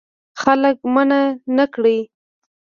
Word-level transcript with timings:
خلک 0.41 0.77
منع 0.93 1.21
نه 1.57 1.65
کړې. 1.73 1.97